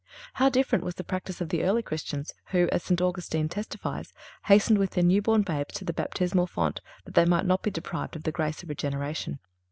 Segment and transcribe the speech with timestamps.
[0.33, 2.99] How different was the practice of the early Christians, who, as St.
[2.99, 4.13] Augustine testifies,
[4.45, 7.69] hastened with their new born babes to the baptismal font that they might not be
[7.69, 9.37] deprived of the grace of regeneration.